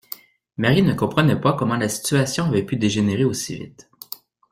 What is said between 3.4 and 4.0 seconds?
vite.